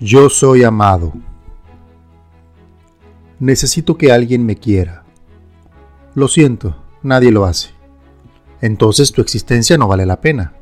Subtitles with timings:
[0.00, 1.14] Yo soy amado.
[3.38, 5.04] Necesito que alguien me quiera.
[6.14, 7.70] Lo siento, nadie lo hace.
[8.60, 10.52] Entonces tu existencia no vale la pena.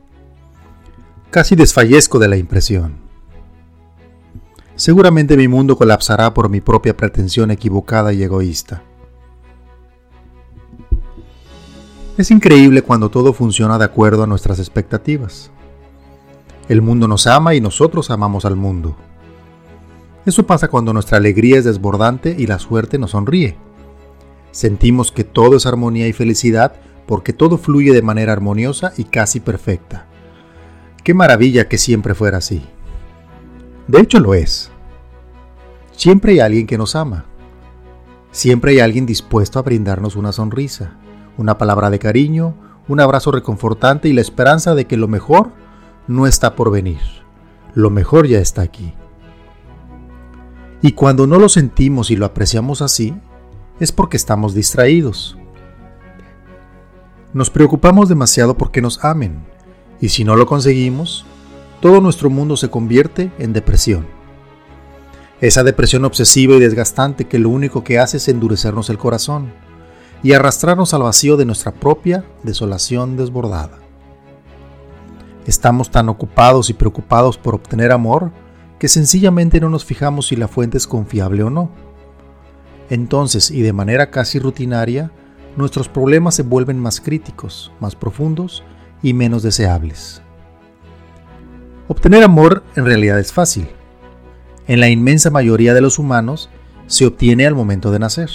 [1.31, 2.95] Casi desfallezco de la impresión.
[4.77, 8.85] Seguramente mi mundo colapsará por mi propia pretensión equivocada y egoísta.
[12.17, 15.51] Es increíble cuando todo funciona de acuerdo a nuestras expectativas.
[16.69, 18.97] El mundo nos ama y nosotros amamos al mundo.
[20.27, 23.57] Eso pasa cuando nuestra alegría es desbordante y la suerte nos sonríe.
[24.53, 26.75] Sentimos que todo es armonía y felicidad
[27.07, 30.07] porque todo fluye de manera armoniosa y casi perfecta.
[31.03, 32.65] Qué maravilla que siempre fuera así.
[33.89, 34.71] De hecho lo es.
[35.93, 37.27] Siempre hay alguien que nos ama.
[38.31, 40.97] Siempre hay alguien dispuesto a brindarnos una sonrisa,
[41.37, 42.55] una palabra de cariño,
[42.89, 45.51] un abrazo reconfortante y la esperanza de que lo mejor
[46.09, 47.01] no está por venir.
[47.75, 48.95] Lo mejor ya está aquí.
[50.85, 53.15] Y cuando no lo sentimos y lo apreciamos así,
[53.81, 55.39] es porque estamos distraídos.
[57.33, 59.47] Nos preocupamos demasiado porque nos amen,
[59.99, 61.25] y si no lo conseguimos,
[61.81, 64.07] todo nuestro mundo se convierte en depresión.
[65.41, 69.55] Esa depresión obsesiva y desgastante que lo único que hace es endurecernos el corazón
[70.23, 73.79] y arrastrarnos al vacío de nuestra propia desolación desbordada.
[75.47, 78.33] Estamos tan ocupados y preocupados por obtener amor
[78.85, 81.71] que sencillamente no nos fijamos si la fuente es confiable o no.
[82.91, 85.11] Entonces, y de manera casi rutinaria,
[85.57, 88.63] nuestros problemas se vuelven más críticos, más profundos
[89.03, 90.21] y menos deseables.
[91.89, 93.69] Obtener amor en realidad es fácil.
[94.67, 96.51] En la inmensa mayoría de los humanos
[96.87, 98.29] se obtiene al momento de nacer.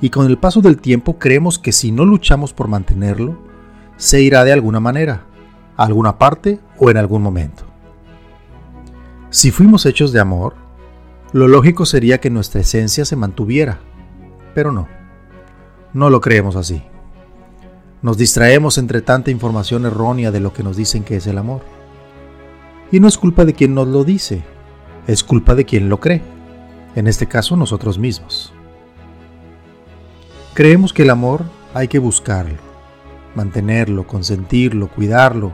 [0.00, 3.38] Y con el paso del tiempo creemos que si no luchamos por mantenerlo,
[3.96, 5.26] se irá de alguna manera,
[5.76, 7.69] a alguna parte o en algún momento.
[9.32, 10.54] Si fuimos hechos de amor,
[11.32, 13.78] lo lógico sería que nuestra esencia se mantuviera,
[14.56, 14.88] pero no,
[15.92, 16.82] no lo creemos así.
[18.02, 21.60] Nos distraemos entre tanta información errónea de lo que nos dicen que es el amor.
[22.90, 24.42] Y no es culpa de quien nos lo dice,
[25.06, 26.22] es culpa de quien lo cree,
[26.96, 28.52] en este caso nosotros mismos.
[30.54, 32.58] Creemos que el amor hay que buscarlo,
[33.36, 35.52] mantenerlo, consentirlo, cuidarlo,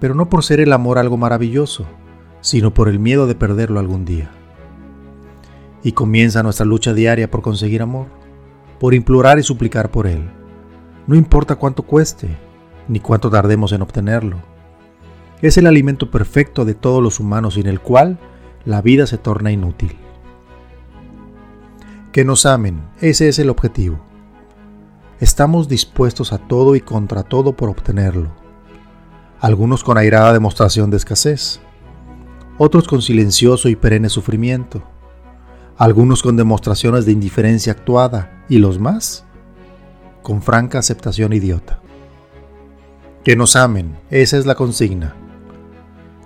[0.00, 1.84] pero no por ser el amor algo maravilloso,
[2.46, 4.30] sino por el miedo de perderlo algún día.
[5.82, 8.06] Y comienza nuestra lucha diaria por conseguir amor,
[8.78, 10.30] por implorar y suplicar por él.
[11.08, 12.28] No importa cuánto cueste,
[12.86, 14.36] ni cuánto tardemos en obtenerlo.
[15.42, 18.16] Es el alimento perfecto de todos los humanos sin el cual
[18.64, 19.96] la vida se torna inútil.
[22.12, 23.98] Que nos amen, ese es el objetivo.
[25.18, 28.30] Estamos dispuestos a todo y contra todo por obtenerlo.
[29.40, 31.60] Algunos con airada demostración de escasez,
[32.58, 34.82] otros con silencioso y perenne sufrimiento,
[35.76, 39.24] algunos con demostraciones de indiferencia actuada y los más
[40.22, 41.80] con franca aceptación idiota.
[43.22, 45.14] Que nos amen, esa es la consigna,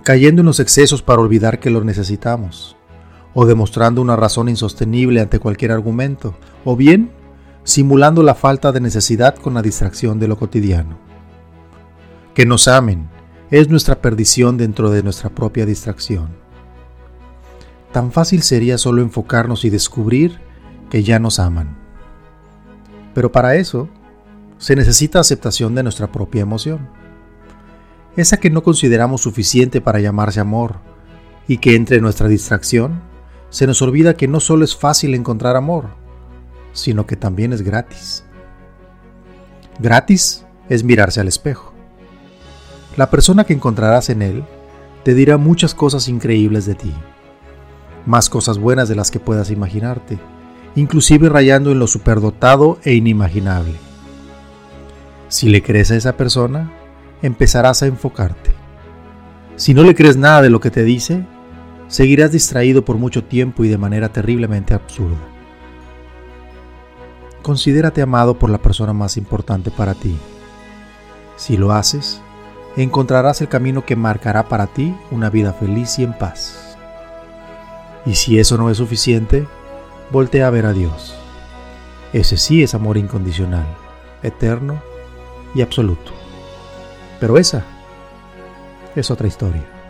[0.03, 2.77] cayendo en los excesos para olvidar que los necesitamos,
[3.33, 7.11] o demostrando una razón insostenible ante cualquier argumento, o bien
[7.63, 10.97] simulando la falta de necesidad con la distracción de lo cotidiano.
[12.33, 13.09] Que nos amen,
[13.51, 16.29] es nuestra perdición dentro de nuestra propia distracción.
[17.91, 20.39] Tan fácil sería solo enfocarnos y descubrir
[20.89, 21.77] que ya nos aman.
[23.13, 23.89] Pero para eso
[24.57, 26.87] se necesita aceptación de nuestra propia emoción.
[28.15, 30.77] Esa que no consideramos suficiente para llamarse amor
[31.45, 33.01] y que entre nuestra distracción
[33.49, 35.89] se nos olvida que no solo es fácil encontrar amor,
[36.71, 38.23] sino que también es gratis.
[39.79, 41.70] Gratis es mirarse al espejo.
[42.97, 44.43] La persona que encontrarás en él
[45.03, 46.93] te dirá muchas cosas increíbles de ti,
[48.05, 50.19] más cosas buenas de las que puedas imaginarte,
[50.75, 53.75] inclusive rayando en lo superdotado e inimaginable.
[55.29, 56.69] Si le crees a esa persona,
[57.21, 58.51] empezarás a enfocarte.
[59.55, 61.25] Si no le crees nada de lo que te dice,
[61.87, 65.17] seguirás distraído por mucho tiempo y de manera terriblemente absurda.
[67.41, 70.17] Considérate amado por la persona más importante para ti.
[71.37, 72.21] Si lo haces,
[72.77, 76.77] encontrarás el camino que marcará para ti una vida feliz y en paz.
[78.05, 79.47] Y si eso no es suficiente,
[80.11, 81.15] voltea a ver a Dios.
[82.13, 83.65] Ese sí es amor incondicional,
[84.23, 84.81] eterno
[85.53, 86.11] y absoluto.
[87.19, 87.63] Pero esa
[88.95, 89.80] es otra historia.